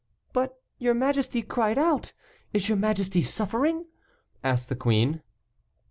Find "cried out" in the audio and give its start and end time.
1.43-2.11